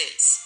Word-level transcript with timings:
deles. 0.00 0.40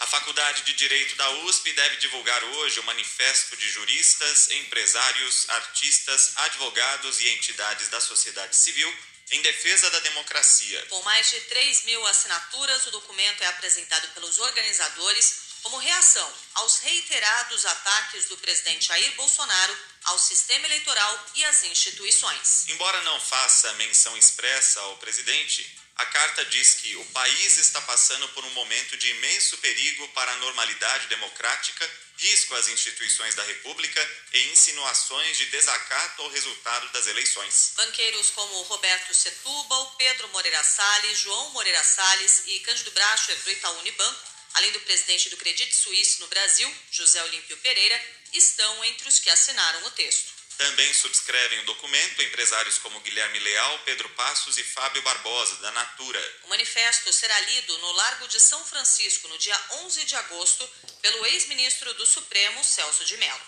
A 0.00 0.06
Faculdade 0.06 0.62
de 0.64 0.74
Direito 0.74 1.16
da 1.16 1.30
USP 1.46 1.72
deve 1.72 1.96
divulgar 1.96 2.44
hoje 2.44 2.78
o 2.80 2.84
manifesto 2.84 3.56
de 3.56 3.68
juristas, 3.70 4.50
empresários, 4.50 5.48
artistas, 5.48 6.32
advogados 6.36 7.20
e 7.20 7.28
entidades 7.30 7.88
da 7.88 8.00
sociedade 8.00 8.54
civil 8.54 8.94
em 9.30 9.42
defesa 9.42 9.90
da 9.90 9.98
democracia. 10.00 10.86
Com 10.86 11.02
mais 11.02 11.30
de 11.30 11.40
3 11.40 11.84
mil 11.84 12.06
assinaturas, 12.06 12.86
o 12.86 12.90
documento 12.90 13.42
é 13.42 13.46
apresentado 13.46 14.08
pelos 14.14 14.38
organizadores 14.38 15.45
como 15.66 15.78
reação 15.78 16.32
aos 16.54 16.78
reiterados 16.78 17.66
ataques 17.66 18.26
do 18.26 18.36
presidente 18.36 18.86
Jair 18.86 19.12
Bolsonaro 19.16 19.76
ao 20.04 20.16
sistema 20.16 20.64
eleitoral 20.64 21.26
e 21.34 21.44
às 21.44 21.64
instituições. 21.64 22.68
Embora 22.68 23.02
não 23.02 23.20
faça 23.20 23.72
menção 23.72 24.16
expressa 24.16 24.78
ao 24.82 24.96
presidente, 24.98 25.76
a 25.96 26.06
carta 26.06 26.44
diz 26.44 26.74
que 26.74 26.94
o 26.94 27.04
país 27.06 27.56
está 27.56 27.80
passando 27.80 28.28
por 28.28 28.44
um 28.44 28.50
momento 28.50 28.96
de 28.96 29.10
imenso 29.10 29.58
perigo 29.58 30.06
para 30.10 30.30
a 30.30 30.36
normalidade 30.36 31.08
democrática, 31.08 31.90
risco 32.16 32.54
às 32.54 32.68
instituições 32.68 33.34
da 33.34 33.42
República 33.42 34.00
e 34.34 34.52
insinuações 34.52 35.36
de 35.36 35.46
desacato 35.46 36.22
ao 36.22 36.30
resultado 36.30 36.88
das 36.92 37.08
eleições. 37.08 37.72
Banqueiros 37.74 38.30
como 38.30 38.62
Roberto 38.62 39.12
Setúbal, 39.12 39.96
Pedro 39.98 40.28
Moreira 40.28 40.62
Salles, 40.62 41.18
João 41.18 41.50
Moreira 41.50 41.82
Salles 41.82 42.44
e 42.46 42.60
Cândido 42.60 42.92
Bracher 42.92 43.36
do 43.40 43.50
Itaú 43.50 43.80
Unibanco 43.80 44.35
além 44.56 44.72
do 44.72 44.80
presidente 44.80 45.28
do 45.28 45.36
Credit 45.36 45.74
Suisse 45.74 46.20
no 46.20 46.26
Brasil, 46.28 46.74
José 46.90 47.22
Olímpio 47.22 47.56
Pereira, 47.58 48.00
estão 48.32 48.84
entre 48.84 49.08
os 49.08 49.18
que 49.18 49.30
assinaram 49.30 49.84
o 49.84 49.90
texto. 49.90 50.34
Também 50.56 50.94
subscrevem 50.94 51.60
o 51.60 51.66
documento 51.66 52.22
empresários 52.22 52.78
como 52.78 53.00
Guilherme 53.00 53.38
Leal, 53.38 53.78
Pedro 53.80 54.08
Passos 54.10 54.56
e 54.56 54.64
Fábio 54.64 55.02
Barbosa, 55.02 55.56
da 55.56 55.70
Natura. 55.72 56.40
O 56.44 56.48
manifesto 56.48 57.12
será 57.12 57.38
lido 57.40 57.76
no 57.78 57.92
Largo 57.92 58.26
de 58.28 58.40
São 58.40 58.64
Francisco 58.64 59.28
no 59.28 59.36
dia 59.36 59.60
11 59.84 60.04
de 60.04 60.16
agosto 60.16 60.66
pelo 61.02 61.26
ex-ministro 61.26 61.92
do 61.92 62.06
Supremo, 62.06 62.64
Celso 62.64 63.04
de 63.04 63.18
Mello. 63.18 63.42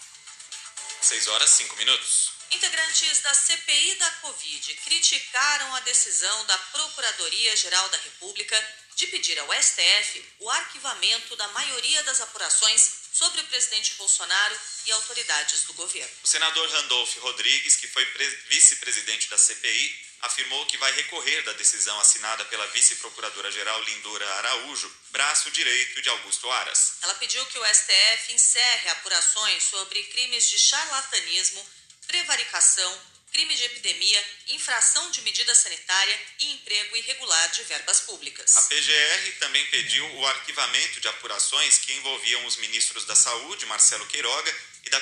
6 1.00 1.28
horas 1.28 1.48
5 1.48 1.76
minutos. 1.76 2.32
Integrantes 2.50 3.20
da 3.20 3.32
CPI 3.32 3.94
da 3.94 4.10
Covid 4.22 4.74
criticaram 4.84 5.74
a 5.74 5.80
decisão 5.80 6.44
da 6.44 6.58
Procuradoria-Geral 6.58 7.88
da 7.88 7.98
República 7.98 8.77
de 8.98 9.06
pedir 9.06 9.38
ao 9.38 9.62
STF 9.62 10.24
o 10.40 10.50
arquivamento 10.50 11.36
da 11.36 11.46
maioria 11.48 12.02
das 12.02 12.20
apurações 12.20 12.98
sobre 13.12 13.40
o 13.40 13.46
presidente 13.46 13.94
Bolsonaro 13.94 14.58
e 14.86 14.92
autoridades 14.92 15.62
do 15.64 15.74
governo. 15.74 16.10
O 16.24 16.26
senador 16.26 16.68
Randolph 16.68 17.16
Rodrigues, 17.18 17.76
que 17.76 17.86
foi 17.86 18.04
vice-presidente 18.48 19.30
da 19.30 19.38
CPI, 19.38 20.06
afirmou 20.22 20.66
que 20.66 20.76
vai 20.78 20.92
recorrer 20.96 21.42
da 21.42 21.52
decisão 21.52 21.98
assinada 22.00 22.44
pela 22.46 22.66
vice-procuradora-geral 22.68 23.80
Lindora 23.84 24.28
Araújo, 24.34 24.92
braço 25.10 25.48
direito 25.52 26.02
de 26.02 26.08
Augusto 26.08 26.50
Aras. 26.50 26.94
Ela 27.02 27.14
pediu 27.14 27.46
que 27.46 27.58
o 27.58 27.74
STF 27.74 28.32
encerre 28.32 28.90
apurações 28.90 29.62
sobre 29.62 30.02
crimes 30.04 30.48
de 30.48 30.58
charlatanismo, 30.58 31.64
prevaricação, 32.08 33.00
crime 33.38 33.54
de 33.54 33.62
epidemia, 33.62 34.24
infração 34.48 35.12
de 35.12 35.22
medida 35.22 35.54
sanitária 35.54 36.20
e 36.40 36.54
emprego 36.54 36.96
irregular 36.96 37.48
de 37.50 37.62
verbas 37.62 38.00
públicas. 38.00 38.56
A 38.56 38.62
PGR 38.62 39.38
também 39.38 39.64
pediu 39.66 40.04
o 40.16 40.26
arquivamento 40.26 41.00
de 41.00 41.06
apurações 41.06 41.78
que 41.78 41.92
envolviam 41.92 42.44
os 42.46 42.56
ministros 42.56 43.04
da 43.04 43.14
Saúde, 43.14 43.64
Marcelo 43.66 44.04
Queiroga, 44.06 44.52
e 44.84 44.90
da 44.90 45.00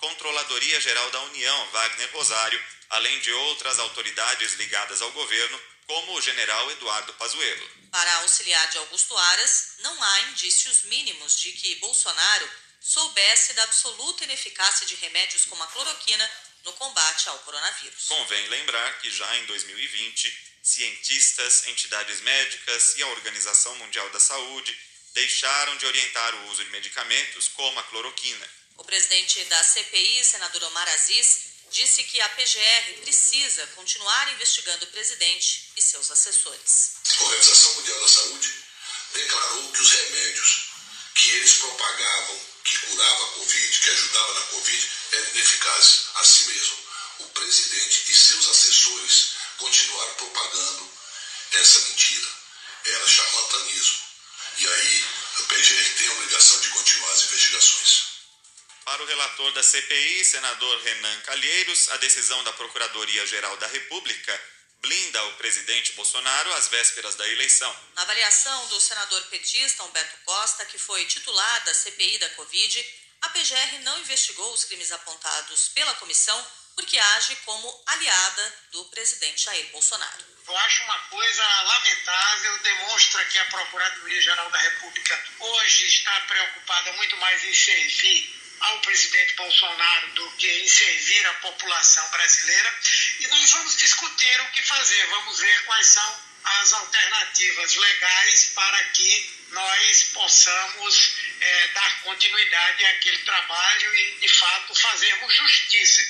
Controladoria 0.00 0.80
Geral 0.80 1.08
da 1.12 1.22
União, 1.22 1.70
Wagner 1.70 2.10
Rosário, 2.12 2.60
além 2.90 3.20
de 3.20 3.32
outras 3.32 3.78
autoridades 3.78 4.54
ligadas 4.54 5.00
ao 5.00 5.12
governo, 5.12 5.60
como 5.86 6.14
o 6.14 6.20
general 6.20 6.70
Eduardo 6.72 7.12
Pazuello. 7.14 7.70
Para 7.90 8.14
auxiliar 8.16 8.68
de 8.70 8.78
Augusto 8.78 9.16
Aras, 9.16 9.74
não 9.78 10.02
há 10.02 10.20
indícios 10.22 10.82
mínimos 10.84 11.38
de 11.40 11.52
que 11.52 11.76
Bolsonaro 11.76 12.50
soubesse 12.80 13.54
da 13.54 13.62
absoluta 13.64 14.24
ineficácia 14.24 14.86
de 14.86 14.94
remédios 14.96 15.44
como 15.44 15.62
a 15.62 15.66
cloroquina 15.68 16.30
no 16.64 16.72
combate 16.74 17.28
ao 17.28 17.38
coronavírus. 17.40 18.06
Convém 18.08 18.48
lembrar 18.48 18.98
que 19.00 19.10
já 19.10 19.36
em 19.36 19.46
2020, 19.46 20.56
cientistas, 20.62 21.66
entidades 21.68 22.20
médicas 22.20 22.96
e 22.96 23.02
a 23.02 23.08
Organização 23.08 23.74
Mundial 23.76 24.08
da 24.10 24.20
Saúde 24.20 24.76
deixaram 25.14 25.76
de 25.78 25.86
orientar 25.86 26.34
o 26.34 26.50
uso 26.50 26.64
de 26.64 26.70
medicamentos 26.70 27.48
como 27.48 27.78
a 27.78 27.82
cloroquina. 27.84 28.50
O 28.76 28.84
presidente 28.84 29.42
da 29.44 29.62
CPI, 29.62 30.24
senador 30.24 30.62
Omar 30.64 30.88
Aziz, 30.88 31.55
disse 31.76 32.04
que 32.04 32.18
a 32.22 32.28
PGR 32.30 33.00
precisa 33.02 33.66
continuar 33.74 34.32
investigando 34.32 34.86
o 34.86 34.88
presidente 34.88 35.68
e 35.76 35.82
seus 35.82 36.10
assessores. 36.10 36.92
A 37.18 37.24
Organização 37.24 37.74
Mundial 37.74 38.00
da 38.00 38.08
Saúde 38.08 38.54
declarou 39.12 39.72
que 39.72 39.82
os 39.82 39.90
remédios 39.90 40.70
que 41.14 41.30
eles 41.32 41.52
propagavam, 41.58 42.40
que 42.64 42.78
curava 42.78 43.24
a 43.24 43.28
Covid, 43.28 43.80
que 43.80 43.90
ajudava 43.90 44.34
na 44.34 44.46
Covid, 44.46 44.90
eram 45.12 45.30
ineficazes. 45.32 46.06
Assim 46.14 46.46
mesmo, 46.46 46.78
o 47.18 47.24
presidente 47.28 48.04
e 48.10 48.16
seus 48.16 48.48
assessores 48.48 49.32
continuaram 49.58 50.14
propagando 50.14 50.92
essa 51.52 51.78
mentira. 51.80 52.28
Era 52.86 53.06
charlatanismo. 53.06 53.98
E 54.58 54.66
aí, 54.66 55.04
a 55.40 55.42
PGR 55.42 55.94
tem 55.98 56.08
a 56.08 56.12
obrigação 56.12 56.58
de 56.60 56.68
continuar 56.70 57.12
as 57.12 57.24
investigações. 57.24 58.05
Para 58.86 59.02
o 59.02 59.06
relator 59.06 59.52
da 59.52 59.64
CPI, 59.64 60.24
senador 60.24 60.80
Renan 60.80 61.20
Calheiros, 61.22 61.90
a 61.90 61.96
decisão 61.96 62.42
da 62.44 62.52
Procuradoria-Geral 62.52 63.56
da 63.56 63.66
República 63.66 64.40
blinda 64.80 65.24
o 65.24 65.34
presidente 65.34 65.92
Bolsonaro 65.94 66.54
às 66.54 66.68
vésperas 66.68 67.16
da 67.16 67.26
eleição. 67.26 67.76
Na 67.96 68.02
avaliação 68.02 68.68
do 68.68 68.80
senador 68.80 69.20
petista 69.22 69.82
Humberto 69.82 70.16
Costa, 70.24 70.64
que 70.66 70.78
foi 70.78 71.04
titular 71.04 71.64
da 71.64 71.74
CPI 71.74 72.18
da 72.18 72.30
Covid, 72.30 72.86
a 73.22 73.28
PGR 73.30 73.80
não 73.82 73.98
investigou 73.98 74.52
os 74.52 74.62
crimes 74.62 74.92
apontados 74.92 75.66
pela 75.74 75.92
comissão 75.94 76.46
porque 76.76 76.96
age 76.96 77.34
como 77.44 77.82
aliada 77.86 78.54
do 78.70 78.84
presidente 78.84 79.46
Jair 79.46 79.66
Bolsonaro. 79.72 80.24
Eu 80.46 80.56
acho 80.58 80.84
uma 80.84 80.98
coisa 81.08 81.44
lamentável, 81.62 82.58
demonstra 82.58 83.24
que 83.24 83.38
a 83.40 83.46
Procuradoria-Geral 83.46 84.48
da 84.48 84.58
República 84.58 85.24
hoje 85.40 85.86
está 85.88 86.20
preocupada 86.20 86.92
muito 86.92 87.16
mais 87.16 87.42
em 87.42 87.52
servir 87.52 88.45
ao 88.60 88.80
presidente 88.80 89.34
Bolsonaro 89.34 90.12
do 90.12 90.30
que 90.32 90.48
em 90.48 90.68
servir 90.68 91.26
a 91.26 91.34
população 91.34 92.08
brasileira. 92.10 92.80
E 93.20 93.26
nós 93.28 93.50
vamos 93.52 93.76
discutir 93.76 94.40
o 94.40 94.50
que 94.52 94.62
fazer, 94.62 95.06
vamos 95.08 95.38
ver 95.38 95.64
quais 95.64 95.86
são 95.86 96.26
as 96.44 96.72
alternativas 96.72 97.74
legais 97.74 98.52
para 98.54 98.84
que 98.90 99.36
nós 99.50 100.02
possamos 100.12 101.14
é, 101.40 101.68
dar 101.68 102.02
continuidade 102.02 102.84
àquele 102.84 103.18
trabalho 103.18 103.94
e, 103.94 104.18
de 104.20 104.28
fato, 104.28 104.74
fazermos 104.74 105.34
justiça. 105.34 106.02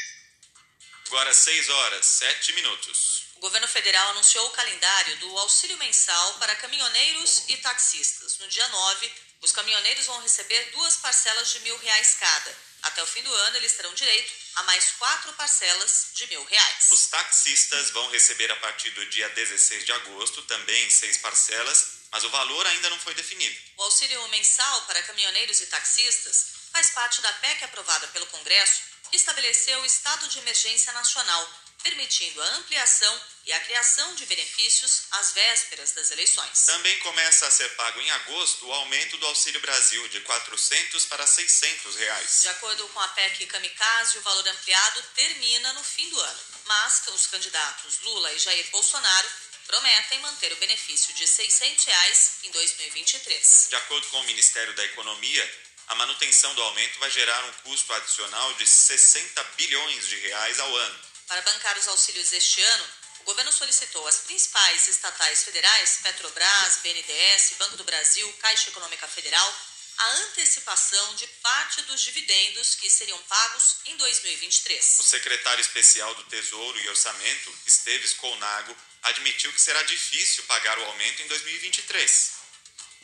Agora 1.06 1.32
6 1.32 1.68
horas, 1.68 2.06
7 2.06 2.52
minutos. 2.54 3.26
O 3.36 3.40
governo 3.40 3.68
federal 3.68 4.10
anunciou 4.10 4.46
o 4.46 4.50
calendário 4.50 5.16
do 5.18 5.38
auxílio 5.38 5.76
mensal 5.76 6.34
para 6.34 6.56
caminhoneiros 6.56 7.44
e 7.48 7.56
taxistas. 7.58 8.38
No 8.38 8.48
dia 8.48 8.66
9, 8.68 9.12
os 9.40 9.52
caminhoneiros 9.52 10.06
vão 10.06 10.20
receber 10.22 10.70
duas 10.72 10.96
parcelas 10.96 11.50
de 11.50 11.60
mil 11.60 11.76
reais 11.78 12.16
cada. 12.18 12.66
Até 12.82 13.02
o 13.02 13.06
fim 13.06 13.22
do 13.22 13.32
ano, 13.32 13.56
eles 13.56 13.72
terão 13.72 13.92
direito 13.94 14.32
a 14.56 14.62
mais 14.64 14.92
quatro 14.92 15.32
parcelas 15.32 16.08
de 16.14 16.26
mil 16.28 16.44
reais. 16.44 16.90
Os 16.90 17.06
taxistas 17.06 17.90
vão 17.90 18.08
receber 18.10 18.50
a 18.50 18.56
partir 18.56 18.90
do 18.90 19.04
dia 19.06 19.28
16 19.30 19.84
de 19.84 19.92
agosto 19.92 20.42
também 20.42 20.90
seis 20.90 21.18
parcelas, 21.18 21.86
mas 22.10 22.24
o 22.24 22.30
valor 22.30 22.66
ainda 22.66 22.90
não 22.90 22.98
foi 23.00 23.14
definido. 23.14 23.56
O 23.76 23.82
auxílio 23.82 24.26
mensal 24.28 24.82
para 24.82 25.02
caminhoneiros 25.02 25.60
e 25.60 25.66
taxistas 25.66 26.46
faz 26.72 26.90
parte 26.90 27.20
da 27.20 27.32
PEC 27.34 27.64
aprovada 27.64 28.06
pelo 28.08 28.26
Congresso, 28.26 28.82
que 29.10 29.16
estabeleceu 29.16 29.80
o 29.80 29.86
estado 29.86 30.28
de 30.28 30.38
emergência 30.38 30.92
nacional 30.92 31.65
permitindo 31.86 32.42
a 32.42 32.46
ampliação 32.56 33.20
e 33.44 33.52
a 33.52 33.60
criação 33.60 34.12
de 34.16 34.26
benefícios 34.26 35.02
às 35.12 35.32
vésperas 35.32 35.92
das 35.92 36.10
eleições. 36.10 36.66
Também 36.66 36.98
começa 36.98 37.46
a 37.46 37.50
ser 37.50 37.68
pago 37.76 38.00
em 38.00 38.10
agosto 38.10 38.66
o 38.66 38.72
aumento 38.72 39.16
do 39.18 39.26
Auxílio 39.26 39.60
Brasil 39.60 40.08
de 40.08 40.20
400 40.20 41.04
para 41.04 41.24
600 41.24 41.94
reais. 41.94 42.40
De 42.42 42.48
acordo 42.48 42.88
com 42.88 42.98
a 42.98 43.08
PEC 43.08 43.46
Kamikaze, 43.46 44.18
o 44.18 44.22
valor 44.22 44.48
ampliado 44.48 45.02
termina 45.14 45.72
no 45.74 45.84
fim 45.84 46.08
do 46.10 46.20
ano, 46.20 46.40
mas 46.64 47.02
os 47.14 47.28
candidatos 47.28 48.00
Lula 48.02 48.32
e 48.32 48.38
Jair 48.40 48.68
Bolsonaro 48.70 49.28
prometem 49.68 50.18
manter 50.20 50.52
o 50.52 50.56
benefício 50.56 51.14
de 51.14 51.26
600 51.26 51.84
reais 51.84 52.30
em 52.42 52.50
2023. 52.50 53.66
De 53.68 53.76
acordo 53.76 54.06
com 54.08 54.20
o 54.20 54.24
Ministério 54.24 54.74
da 54.74 54.84
Economia, 54.84 55.66
a 55.88 55.94
manutenção 55.94 56.52
do 56.54 56.62
aumento 56.62 56.98
vai 56.98 57.10
gerar 57.12 57.44
um 57.44 57.52
custo 57.62 57.92
adicional 57.92 58.54
de 58.54 58.66
60 58.66 59.42
bilhões 59.56 60.08
de 60.08 60.16
reais 60.16 60.58
ao 60.58 60.76
ano. 60.76 61.05
Para 61.26 61.42
bancar 61.42 61.76
os 61.76 61.88
auxílios 61.88 62.32
este 62.32 62.62
ano, 62.62 62.88
o 63.20 63.24
governo 63.24 63.52
solicitou 63.52 64.06
às 64.06 64.18
principais 64.18 64.86
estatais 64.86 65.42
federais, 65.42 65.98
Petrobras, 66.02 66.78
BNDES, 66.84 67.54
Banco 67.58 67.76
do 67.76 67.84
Brasil, 67.84 68.32
Caixa 68.34 68.68
Econômica 68.68 69.08
Federal, 69.08 69.56
a 69.98 70.08
antecipação 70.18 71.14
de 71.16 71.26
parte 71.42 71.82
dos 71.82 72.00
dividendos 72.02 72.76
que 72.76 72.88
seriam 72.88 73.18
pagos 73.24 73.76
em 73.86 73.96
2023. 73.96 74.98
O 75.00 75.02
secretário 75.02 75.60
especial 75.60 76.14
do 76.14 76.22
Tesouro 76.24 76.78
e 76.78 76.88
Orçamento, 76.90 77.58
Esteves 77.66 78.12
Colnago, 78.12 78.76
admitiu 79.02 79.52
que 79.52 79.60
será 79.60 79.82
difícil 79.82 80.44
pagar 80.44 80.78
o 80.78 80.84
aumento 80.84 81.22
em 81.22 81.26
2023. 81.26 82.30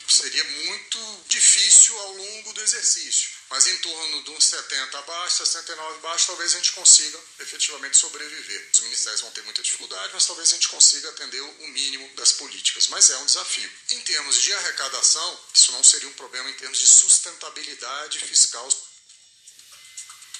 Seria 0.07 0.43
muito 0.43 1.23
difícil 1.27 1.97
ao 1.99 2.13
longo 2.13 2.53
do 2.53 2.61
exercício, 2.61 3.31
mas 3.53 3.67
em 3.67 3.77
torno 3.77 4.23
de 4.23 4.31
uns 4.31 4.45
70 4.45 4.97
abaixo, 4.97 5.37
69 5.45 5.97
abaixo, 5.97 6.25
talvez 6.25 6.53
a 6.53 6.57
gente 6.57 6.71
consiga 6.71 7.19
efetivamente 7.39 7.99
sobreviver. 7.99 8.69
Os 8.73 8.79
ministérios 8.79 9.21
vão 9.21 9.29
ter 9.29 9.43
muita 9.43 9.61
dificuldade, 9.61 10.11
mas 10.11 10.25
talvez 10.25 10.51
a 10.51 10.55
gente 10.55 10.69
consiga 10.69 11.07
atender 11.09 11.39
o 11.39 11.67
mínimo 11.67 12.15
das 12.15 12.31
políticas, 12.31 12.87
mas 12.87 13.11
é 13.11 13.17
um 13.17 13.25
desafio. 13.27 13.71
Em 13.91 14.01
termos 14.01 14.41
de 14.41 14.51
arrecadação, 14.53 15.39
isso 15.53 15.71
não 15.71 15.83
seria 15.83 16.09
um 16.09 16.13
problema 16.13 16.49
em 16.49 16.53
termos 16.53 16.79
de 16.79 16.87
sustentabilidade 16.87 18.17
fiscal. 18.21 18.67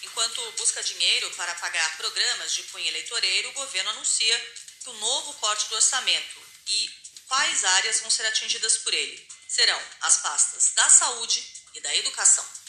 Enquanto 0.01 0.51
busca 0.53 0.81
dinheiro 0.81 1.29
para 1.35 1.53
pagar 1.53 1.97
programas 1.97 2.51
de 2.51 2.63
cunho 2.63 2.87
eleitoreiro, 2.87 3.49
o 3.49 3.53
governo 3.53 3.91
anuncia 3.91 4.55
que 4.81 4.89
o 4.89 4.93
novo 4.93 5.35
corte 5.35 5.69
do 5.69 5.75
orçamento 5.75 6.41
e 6.65 6.89
quais 7.27 7.63
áreas 7.63 7.99
vão 7.99 8.09
ser 8.09 8.25
atingidas 8.25 8.77
por 8.77 8.91
ele 8.91 9.27
serão 9.47 9.79
as 10.01 10.17
pastas 10.17 10.71
da 10.73 10.89
saúde 10.89 11.45
e 11.75 11.79
da 11.79 11.95
educação. 11.95 12.62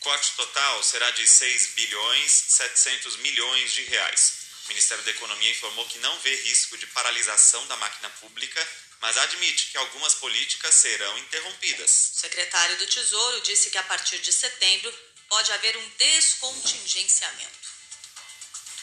Corte 0.00 0.32
total 0.32 0.82
será 0.82 1.10
de 1.10 1.26
6 1.26 1.74
bilhões 1.74 2.32
700 2.48 3.16
milhões 3.18 3.72
de 3.72 3.82
reais. 3.84 4.32
O 4.64 4.68
Ministério 4.68 5.04
da 5.04 5.10
Economia 5.10 5.50
informou 5.50 5.86
que 5.86 5.98
não 5.98 6.18
vê 6.20 6.34
risco 6.36 6.76
de 6.78 6.86
paralisação 6.86 7.66
da 7.66 7.76
máquina 7.76 8.08
pública, 8.20 8.66
mas 9.02 9.18
admite 9.18 9.66
que 9.70 9.76
algumas 9.76 10.14
políticas 10.14 10.74
serão 10.74 11.18
interrompidas. 11.18 12.12
O 12.14 12.20
secretário 12.20 12.78
do 12.78 12.86
Tesouro 12.86 13.42
disse 13.42 13.70
que 13.70 13.78
a 13.78 13.82
partir 13.82 14.18
de 14.20 14.32
setembro 14.32 14.92
pode 15.28 15.52
haver 15.52 15.76
um 15.76 15.88
descontingenciamento. 15.90 17.69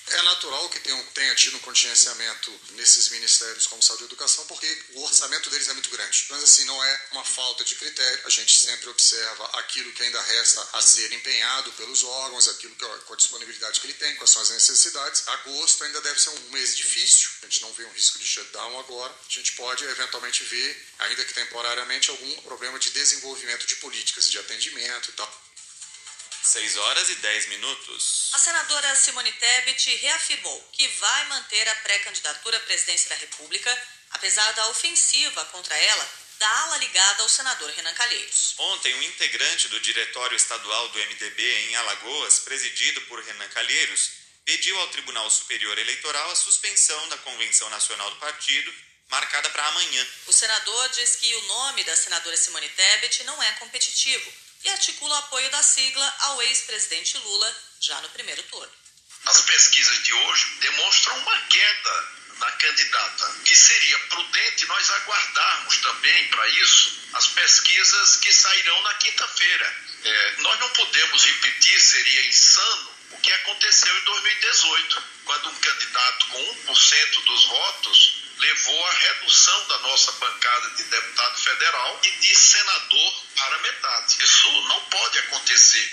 É 0.10 0.22
natural 0.22 0.70
que 0.70 0.80
tenham, 0.80 1.04
tenha 1.14 1.36
tido 1.36 1.58
um 1.58 1.60
contingenciamento 1.60 2.62
nesses 2.72 3.10
ministérios 3.10 3.68
como 3.68 3.84
saúde 3.84 4.04
e 4.04 4.06
educação, 4.06 4.46
porque 4.46 4.84
o 4.94 5.04
orçamento 5.04 5.50
deles 5.50 5.68
é 5.68 5.74
muito 5.74 5.90
grande. 5.90 6.26
Mas 6.30 6.44
assim, 6.44 6.64
não 6.64 6.82
é 6.82 7.02
uma 7.12 7.26
falta 7.26 7.64
de 7.66 7.76
critério, 7.76 8.22
a 8.26 8.30
gente 8.30 8.58
sempre 8.58 8.88
observa 8.90 9.46
aquilo 9.60 9.92
que 9.92 10.04
ainda 10.04 10.22
resta 10.22 10.66
a 10.74 10.82
ser 10.82 11.12
empenhado 11.12 11.74
pelos 11.74 12.04
órgãos, 12.04 12.48
aquilo 12.48 12.74
que, 12.76 12.86
com 12.86 13.14
a 13.14 13.18
disponibilidade 13.18 13.82
que 13.82 13.88
ele 13.88 13.96
tem, 13.96 14.16
quais 14.16 14.32
são 14.32 14.42
as 14.42 14.50
necessidades. 14.50 15.28
Agosto 15.28 15.84
ainda 15.84 16.00
deve 16.00 16.22
ser 16.22 16.30
um 16.30 16.50
mês 16.52 16.76
difícil, 16.76 17.30
a 17.44 17.46
gente 17.46 17.62
não 17.62 17.74
vê 17.74 17.84
um 17.84 17.92
risco 17.92 18.18
de 18.18 18.26
shutdown 18.26 18.80
agora. 18.80 19.14
A 19.14 19.34
gente 19.34 19.52
pode 19.54 19.84
eventualmente 19.84 20.44
ver, 20.46 20.88
ainda 21.00 21.26
que 21.26 21.34
temporariamente, 21.34 22.10
algum 22.10 22.42
problema 22.44 22.80
de 22.80 22.92
desenvolvimento 22.92 23.68
de 23.68 23.76
políticas, 23.78 24.32
de 24.32 24.40
atendimento 24.40 25.10
e 25.10 25.14
tal. 25.14 25.47
6 26.48 26.78
horas 26.78 27.10
e 27.10 27.16
10 27.16 27.48
minutos. 27.48 28.30
A 28.32 28.40
senadora 28.40 28.96
Simone 28.96 29.34
Tebet 29.34 29.96
reafirmou 29.98 30.70
que 30.72 30.88
vai 30.88 31.26
manter 31.26 31.68
a 31.68 31.76
pré-candidatura 31.76 32.56
à 32.56 32.60
presidência 32.62 33.10
da 33.10 33.16
República, 33.16 33.88
apesar 34.12 34.50
da 34.54 34.70
ofensiva 34.70 35.44
contra 35.46 35.76
ela 35.76 36.10
da 36.40 36.50
ala 36.62 36.78
ligada 36.78 37.24
ao 37.24 37.28
senador 37.28 37.70
Renan 37.72 37.94
Calheiros. 37.96 38.54
Ontem, 38.60 38.94
um 38.96 39.04
integrante 39.04 39.68
do 39.68 39.80
Diretório 39.82 40.38
Estadual 40.38 40.88
do 40.90 41.00
MDB 41.00 41.44
em 41.68 41.76
Alagoas, 41.76 42.40
presidido 42.40 43.02
por 43.02 43.22
Renan 43.22 43.50
Calheiros, 43.50 44.12
pediu 44.46 44.80
ao 44.80 44.88
Tribunal 44.88 45.30
Superior 45.30 45.78
Eleitoral 45.78 46.32
a 46.32 46.36
suspensão 46.36 47.10
da 47.10 47.18
Convenção 47.18 47.70
Nacional 47.72 48.10
do 48.12 48.18
Partido, 48.18 48.74
marcada 49.10 49.50
para 49.50 49.68
amanhã. 49.68 50.08
O 50.28 50.34
senador 50.34 50.90
diz 50.90 51.18
que 51.18 51.36
o 51.36 51.42
nome 51.48 51.84
da 51.84 51.96
senadora 51.96 52.38
Simone 52.38 52.70
Tebet 52.70 53.24
não 53.26 53.42
é 53.44 53.52
competitivo 53.54 54.47
e 54.64 54.70
articula 54.70 55.18
apoio 55.20 55.50
da 55.50 55.64
sigla 55.64 56.16
ao 56.20 56.42
ex-presidente 56.44 57.18
Lula 57.18 57.56
já 57.80 58.00
no 58.02 58.10
primeiro 58.10 58.42
turno. 58.44 58.72
As 59.26 59.42
pesquisas 59.42 60.04
de 60.04 60.14
hoje 60.14 60.46
demonstram 60.60 61.18
uma 61.20 61.38
queda 61.44 62.18
na 62.40 62.52
candidata, 62.52 63.36
que 63.44 63.56
seria 63.56 64.00
prudente 64.00 64.66
nós 64.68 64.90
aguardarmos 64.92 65.78
também 65.78 66.28
para 66.28 66.48
isso 66.50 66.98
as 67.14 67.28
pesquisas 67.28 68.18
que 68.18 68.32
sairão 68.32 68.82
na 68.84 68.94
quinta-feira. 68.96 69.76
É, 70.04 70.36
nós 70.40 70.60
não 70.60 70.70
podemos 70.70 71.24
repetir, 71.26 71.82
seria 71.82 72.28
insano, 72.28 72.92
o 73.12 73.18
que 73.18 73.32
aconteceu 73.32 73.98
em 73.98 74.04
2018, 74.04 75.04
quando 75.26 75.50
um 75.50 75.56
candidato 75.56 76.28
com 76.28 76.56
1% 76.74 77.24
dos 77.26 77.46
votos 77.46 78.17
redução 79.48 79.68
da 79.68 79.78
nossa 79.80 80.12
bancada 80.14 80.70
de 80.72 80.84
deputado 80.84 81.40
federal 81.40 82.00
e 82.04 82.12
de 82.12 82.36
senador 82.36 83.24
para 83.36 83.60
metade. 83.60 84.24
Isso 84.24 84.52
não 84.64 84.82
pode 84.86 85.20
acontecer. 85.20 85.92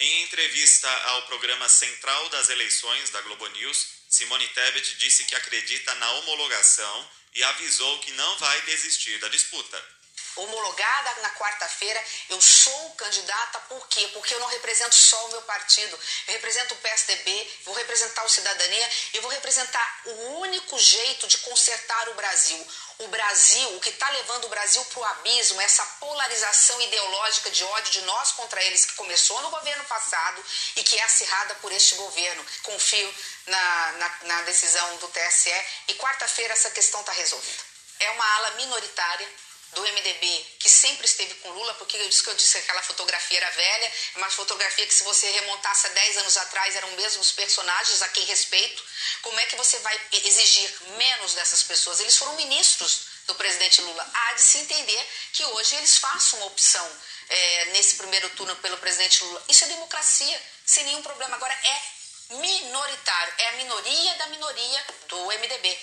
Em 0.00 0.22
entrevista 0.24 0.88
ao 1.06 1.22
programa 1.22 1.68
Central 1.68 2.28
das 2.30 2.48
Eleições 2.48 3.10
da 3.10 3.20
Globo 3.20 3.46
News, 3.48 3.86
Simone 4.08 4.48
Tebet 4.48 4.96
disse 4.96 5.24
que 5.24 5.34
acredita 5.36 5.94
na 5.94 6.10
homologação 6.12 7.10
e 7.34 7.44
avisou 7.44 7.98
que 8.00 8.10
não 8.12 8.38
vai 8.38 8.60
desistir 8.62 9.18
da 9.20 9.28
disputa 9.28 10.01
homologada 10.36 11.20
na 11.22 11.30
quarta-feira, 11.30 12.02
eu 12.30 12.40
sou 12.40 12.90
candidata 12.90 13.58
por 13.68 13.86
quê? 13.88 14.08
Porque 14.12 14.34
eu 14.34 14.40
não 14.40 14.48
represento 14.48 14.94
só 14.94 15.26
o 15.26 15.30
meu 15.30 15.42
partido, 15.42 15.98
eu 16.26 16.34
represento 16.34 16.74
o 16.74 16.78
PSDB, 16.78 17.60
vou 17.64 17.74
representar 17.74 18.24
o 18.24 18.28
Cidadania 18.28 18.90
e 19.14 19.20
vou 19.20 19.30
representar 19.30 20.00
o 20.06 20.38
único 20.40 20.78
jeito 20.78 21.26
de 21.26 21.38
consertar 21.38 22.08
o 22.10 22.14
Brasil. 22.14 22.66
O 22.98 23.08
Brasil, 23.08 23.76
o 23.76 23.80
que 23.80 23.88
está 23.88 24.08
levando 24.10 24.44
o 24.44 24.48
Brasil 24.48 24.84
para 24.86 25.00
o 25.00 25.04
abismo, 25.04 25.60
essa 25.60 25.84
polarização 25.98 26.80
ideológica 26.82 27.50
de 27.50 27.64
ódio 27.64 27.92
de 27.92 28.02
nós 28.02 28.32
contra 28.32 28.62
eles, 28.62 28.84
que 28.84 28.94
começou 28.94 29.40
no 29.42 29.50
governo 29.50 29.84
passado 29.84 30.44
e 30.76 30.84
que 30.84 30.96
é 30.96 31.02
acirrada 31.02 31.54
por 31.56 31.72
este 31.72 31.94
governo. 31.96 32.46
Confio 32.62 33.14
na, 33.46 33.92
na, 33.92 34.18
na 34.22 34.42
decisão 34.42 34.96
do 34.98 35.08
TSE 35.08 35.64
e 35.88 35.94
quarta-feira 35.94 36.52
essa 36.52 36.70
questão 36.70 37.00
está 37.00 37.12
resolvida. 37.12 37.64
É 37.98 38.10
uma 38.10 38.34
ala 38.36 38.50
minoritária 38.52 39.28
do 39.72 39.82
MDB, 39.82 40.46
que 40.58 40.68
sempre 40.68 41.06
esteve 41.06 41.34
com 41.36 41.50
Lula, 41.50 41.74
porque 41.74 41.96
eu 41.96 42.08
disse 42.08 42.22
que 42.22 42.30
eu 42.30 42.34
disse 42.34 42.52
que 42.52 42.58
aquela 42.58 42.82
fotografia 42.82 43.38
era 43.38 43.50
velha, 43.50 43.92
é 44.14 44.18
uma 44.18 44.30
fotografia 44.30 44.86
que 44.86 44.94
se 44.94 45.02
você 45.02 45.30
remontasse 45.30 45.86
a 45.86 45.90
10 45.90 46.18
anos 46.18 46.36
atrás 46.36 46.76
eram 46.76 46.90
mesmos 46.92 47.32
personagens 47.32 48.02
a 48.02 48.08
quem 48.08 48.24
respeito. 48.24 48.84
Como 49.22 49.38
é 49.40 49.46
que 49.46 49.56
você 49.56 49.78
vai 49.78 50.00
exigir 50.12 50.70
menos 50.96 51.34
dessas 51.34 51.62
pessoas? 51.62 52.00
Eles 52.00 52.16
foram 52.16 52.36
ministros 52.36 53.00
do 53.26 53.34
presidente 53.34 53.80
Lula. 53.80 54.10
Há 54.12 54.34
de 54.34 54.42
se 54.42 54.58
entender 54.58 55.08
que 55.32 55.44
hoje 55.44 55.74
eles 55.76 55.96
façam 55.96 56.38
uma 56.40 56.48
opção 56.48 57.00
é, 57.28 57.64
nesse 57.66 57.96
primeiro 57.96 58.28
turno 58.30 58.54
pelo 58.56 58.76
presidente 58.76 59.24
Lula. 59.24 59.42
Isso 59.48 59.64
é 59.64 59.68
democracia, 59.68 60.42
sem 60.66 60.84
nenhum 60.84 61.02
problema. 61.02 61.36
Agora 61.36 61.54
é 61.54 61.82
minoritário, 62.36 63.34
é 63.38 63.48
a 63.48 63.52
minoria 63.52 64.14
da 64.14 64.26
minoria 64.26 64.84
do 65.08 65.26
MDB. 65.26 65.78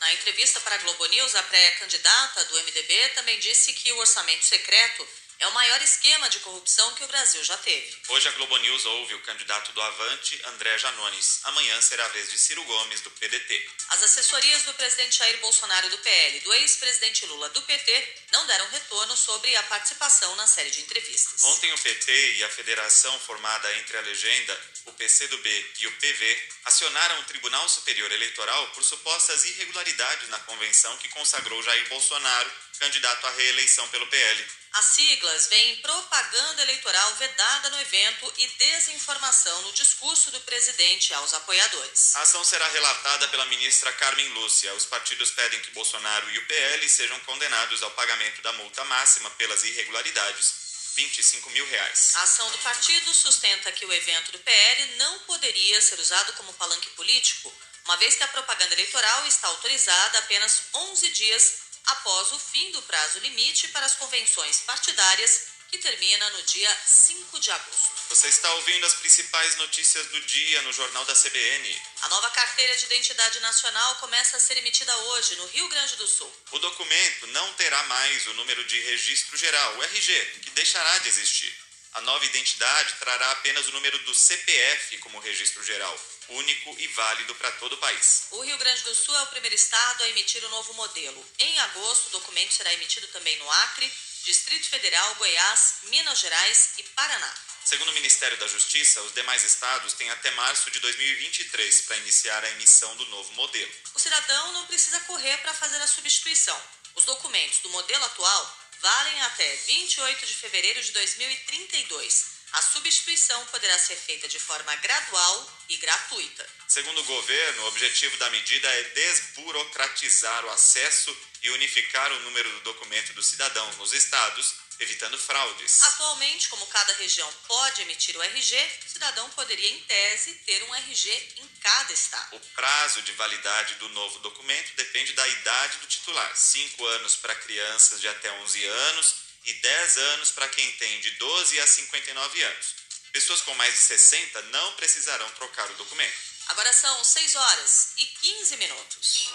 Na 0.00 0.12
entrevista 0.12 0.60
para 0.60 0.76
a 0.76 0.78
Globo 0.78 1.06
News, 1.06 1.34
a 1.34 1.42
pré-candidata 1.42 2.44
do 2.44 2.58
MDB 2.62 3.08
também 3.16 3.38
disse 3.40 3.72
que 3.72 3.92
o 3.92 3.98
orçamento 3.98 4.44
secreto 4.44 5.06
é 5.40 5.46
o 5.46 5.52
maior 5.52 5.80
esquema 5.80 6.28
de 6.28 6.40
corrupção 6.40 6.92
que 6.94 7.04
o 7.04 7.06
Brasil 7.06 7.42
já 7.44 7.56
teve. 7.58 7.96
Hoje 8.08 8.28
a 8.28 8.32
Globo 8.32 8.56
News 8.56 8.84
ouve 8.86 9.14
o 9.14 9.22
candidato 9.22 9.70
do 9.72 9.80
Avante, 9.80 10.40
André 10.46 10.76
Janones. 10.78 11.40
Amanhã 11.44 11.80
será 11.80 12.04
a 12.04 12.08
vez 12.08 12.30
de 12.30 12.38
Ciro 12.38 12.64
Gomes, 12.64 13.00
do 13.02 13.10
PDT. 13.12 13.70
As 13.90 14.02
assessorias 14.02 14.64
do 14.64 14.74
presidente 14.74 15.18
Jair 15.18 15.38
Bolsonaro 15.38 15.88
do 15.90 15.98
PL 15.98 16.38
e 16.38 16.40
do 16.40 16.52
ex-presidente 16.54 17.24
Lula 17.26 17.48
do 17.50 17.62
PT 17.62 18.14
não 18.32 18.46
deram 18.46 18.68
retorno 18.70 19.16
sobre 19.16 19.54
a 19.54 19.62
participação 19.64 20.34
na 20.34 20.46
série 20.46 20.70
de 20.70 20.80
entrevistas. 20.80 21.44
Ontem 21.44 21.72
o 21.72 21.78
PT 21.78 22.34
e 22.34 22.44
a 22.44 22.48
federação 22.48 23.16
formada 23.20 23.72
entre 23.76 23.96
a 23.96 24.00
legenda, 24.00 24.60
o 24.86 24.92
PCdoB 24.92 25.72
e 25.80 25.86
o 25.86 25.92
PV 25.98 26.48
acionaram 26.64 27.20
o 27.20 27.24
Tribunal 27.24 27.68
Superior 27.68 28.10
Eleitoral 28.10 28.68
por 28.70 28.82
supostas 28.82 29.44
irregularidades 29.44 30.28
na 30.30 30.38
convenção 30.40 30.96
que 30.96 31.08
consagrou 31.10 31.62
Jair 31.62 31.88
Bolsonaro 31.88 32.50
candidato 32.78 33.26
à 33.26 33.30
reeleição 33.30 33.86
pelo 33.88 34.06
PL. 34.06 34.46
As 34.74 34.84
siglas 34.84 35.46
veem 35.48 35.76
propaganda 35.76 36.62
eleitoral 36.62 37.14
vedada 37.14 37.70
no 37.70 37.80
evento 37.80 38.32
e 38.38 38.46
desinformação 38.46 39.62
no 39.62 39.72
discurso 39.72 40.30
do 40.30 40.40
presidente 40.40 41.12
aos 41.14 41.32
apoiadores. 41.34 42.14
A 42.16 42.22
ação 42.22 42.44
será 42.44 42.68
relatada 42.68 43.28
pela 43.28 43.46
ministra 43.46 43.92
Carmen 43.94 44.28
Lúcia. 44.30 44.72
Os 44.74 44.84
partidos 44.84 45.30
pedem 45.30 45.60
que 45.60 45.70
Bolsonaro 45.70 46.30
e 46.30 46.38
o 46.38 46.46
PL 46.46 46.88
sejam 46.88 47.18
condenados 47.20 47.82
ao 47.82 47.90
pagamento 47.92 48.42
da 48.42 48.52
multa 48.54 48.84
máxima 48.84 49.30
pelas 49.30 49.64
irregularidades. 49.64 50.68
25 50.94 51.50
mil 51.50 51.64
reais. 51.68 52.12
A 52.16 52.22
ação 52.22 52.50
do 52.50 52.58
partido 52.58 53.14
sustenta 53.14 53.70
que 53.70 53.86
o 53.86 53.92
evento 53.92 54.32
do 54.32 54.38
PL 54.40 54.96
não 54.96 55.20
poderia 55.20 55.80
ser 55.80 55.98
usado 56.00 56.32
como 56.32 56.52
palanque 56.54 56.90
político, 56.90 57.54
uma 57.84 57.96
vez 57.96 58.16
que 58.16 58.24
a 58.24 58.28
propaganda 58.28 58.74
eleitoral 58.74 59.26
está 59.26 59.46
autorizada 59.46 60.18
apenas 60.18 60.62
11 60.74 61.08
dias 61.10 61.67
após 61.86 62.32
o 62.32 62.38
fim 62.38 62.70
do 62.72 62.82
prazo 62.82 63.18
limite 63.20 63.68
para 63.68 63.86
as 63.86 63.94
convenções 63.94 64.60
partidárias, 64.60 65.58
que 65.68 65.78
termina 65.78 66.30
no 66.30 66.42
dia 66.44 66.76
5 66.86 67.38
de 67.40 67.50
agosto. 67.50 67.92
Você 68.08 68.28
está 68.28 68.50
ouvindo 68.54 68.86
as 68.86 68.94
principais 68.94 69.56
notícias 69.56 70.06
do 70.06 70.20
dia 70.22 70.62
no 70.62 70.72
Jornal 70.72 71.04
da 71.04 71.14
CBN. 71.14 71.82
A 72.00 72.08
nova 72.08 72.30
carteira 72.30 72.74
de 72.74 72.86
identidade 72.86 73.38
nacional 73.40 73.96
começa 73.96 74.38
a 74.38 74.40
ser 74.40 74.56
emitida 74.56 74.96
hoje 74.96 75.36
no 75.36 75.46
Rio 75.48 75.68
Grande 75.68 75.96
do 75.96 76.08
Sul. 76.08 76.32
O 76.52 76.58
documento 76.58 77.26
não 77.28 77.52
terá 77.54 77.82
mais 77.82 78.26
o 78.28 78.34
número 78.34 78.64
de 78.64 78.80
registro 78.80 79.36
geral, 79.36 79.76
o 79.76 79.82
RG, 79.82 80.40
que 80.42 80.50
deixará 80.52 80.98
de 80.98 81.08
existir. 81.08 81.54
A 81.94 82.00
nova 82.00 82.24
identidade 82.24 82.94
trará 82.94 83.30
apenas 83.32 83.66
o 83.66 83.72
número 83.72 83.98
do 84.00 84.14
CPF 84.14 84.98
como 84.98 85.18
registro 85.18 85.62
geral, 85.64 86.00
único 86.28 86.76
e 86.78 86.86
válido 86.88 87.34
para 87.36 87.50
todo 87.52 87.74
o 87.74 87.78
país. 87.78 88.26
O 88.30 88.40
Rio 88.40 88.58
Grande 88.58 88.82
do 88.82 88.94
Sul 88.94 89.16
é 89.16 89.22
o 89.22 89.26
primeiro 89.28 89.54
estado 89.54 90.02
a 90.02 90.08
emitir 90.08 90.44
o 90.44 90.48
novo 90.50 90.74
modelo. 90.74 91.24
Em 91.38 91.58
agosto, 91.60 92.08
o 92.08 92.10
documento 92.10 92.52
será 92.52 92.72
emitido 92.72 93.06
também 93.08 93.36
no 93.38 93.50
Acre, 93.50 93.92
Distrito 94.24 94.68
Federal, 94.68 95.14
Goiás, 95.14 95.74
Minas 95.84 96.18
Gerais 96.18 96.70
e 96.78 96.82
Paraná. 96.82 97.34
Segundo 97.64 97.90
o 97.90 97.94
Ministério 97.94 98.36
da 98.38 98.46
Justiça, 98.46 99.02
os 99.02 99.12
demais 99.12 99.42
estados 99.44 99.92
têm 99.92 100.08
até 100.10 100.30
março 100.32 100.70
de 100.70 100.80
2023 100.80 101.82
para 101.82 101.96
iniciar 101.98 102.42
a 102.42 102.50
emissão 102.52 102.96
do 102.96 103.06
novo 103.06 103.32
modelo. 103.34 103.72
O 103.94 103.98
cidadão 103.98 104.52
não 104.52 104.66
precisa 104.66 105.00
correr 105.00 105.36
para 105.38 105.52
fazer 105.52 105.76
a 105.76 105.86
substituição. 105.86 106.58
Os 106.94 107.04
documentos 107.04 107.58
do 107.58 107.68
modelo 107.70 108.04
atual 108.04 108.58
valem 108.80 109.20
até 109.22 109.56
28 109.56 110.26
de 110.26 110.34
fevereiro 110.34 110.82
de 110.82 110.92
2032. 110.92 112.37
A 112.52 112.62
substituição 112.62 113.44
poderá 113.46 113.78
ser 113.78 113.96
feita 113.96 114.26
de 114.26 114.38
forma 114.38 114.74
gradual 114.76 115.58
e 115.68 115.76
gratuita. 115.76 116.48
Segundo 116.66 117.00
o 117.00 117.04
governo, 117.04 117.62
o 117.62 117.66
objetivo 117.68 118.16
da 118.16 118.30
medida 118.30 118.68
é 118.68 118.82
desburocratizar 118.84 120.44
o 120.44 120.50
acesso 120.50 121.16
e 121.42 121.50
unificar 121.50 122.10
o 122.12 122.20
número 122.20 122.50
do 122.50 122.60
documento 122.60 123.12
dos 123.12 123.26
cidadãos 123.26 123.76
nos 123.76 123.92
estados, 123.92 124.54
evitando 124.80 125.18
fraudes. 125.18 125.82
Atualmente, 125.82 126.48
como 126.48 126.66
cada 126.66 126.92
região 126.94 127.30
pode 127.46 127.82
emitir 127.82 128.16
o 128.16 128.22
RG, 128.22 128.70
o 128.86 128.90
cidadão 128.90 129.28
poderia, 129.30 129.70
em 129.70 129.80
tese, 129.80 130.34
ter 130.46 130.62
um 130.64 130.74
RG 130.74 131.34
em 131.36 131.48
cada 131.60 131.92
estado. 131.92 132.36
O 132.36 132.40
prazo 132.54 133.02
de 133.02 133.12
validade 133.12 133.74
do 133.74 133.88
novo 133.90 134.18
documento 134.20 134.74
depende 134.76 135.12
da 135.12 135.28
idade 135.28 135.78
do 135.78 135.86
titular: 135.86 136.36
5 136.36 136.86
anos 136.86 137.16
para 137.16 137.34
crianças 137.34 138.00
de 138.00 138.08
até 138.08 138.30
11 138.30 138.66
anos 138.66 139.27
e 139.48 139.54
10 139.54 139.96
anos 139.96 140.30
para 140.32 140.46
quem 140.48 140.70
tem 140.72 141.00
de 141.00 141.10
12 141.12 141.60
a 141.60 141.66
59 141.66 142.42
anos. 142.42 142.74
Pessoas 143.12 143.40
com 143.40 143.54
mais 143.54 143.72
de 143.72 143.80
60 143.80 144.42
não 144.42 144.72
precisarão 144.74 145.28
trocar 145.30 145.70
o 145.70 145.74
documento. 145.74 146.28
Agora 146.48 146.72
são 146.72 147.02
6 147.02 147.34
horas 147.34 147.88
e 147.96 148.06
15 148.06 148.56
minutos. 148.58 149.30